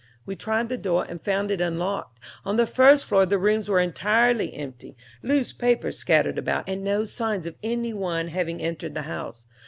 [0.25, 2.19] We tried the door and found it unlocked.
[2.43, 7.05] On the first floor the rooms were entirely empty, loose papers scattered about, and no
[7.05, 9.45] signs of any one having entered the house.